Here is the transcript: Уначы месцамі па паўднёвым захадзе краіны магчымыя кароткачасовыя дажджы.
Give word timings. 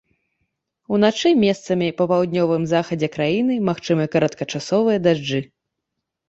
Уначы 0.95 1.29
месцамі 1.43 1.89
па 1.99 2.07
паўднёвым 2.11 2.65
захадзе 2.73 3.09
краіны 3.17 3.59
магчымыя 3.69 4.11
кароткачасовыя 4.17 4.97
дажджы. 5.11 5.45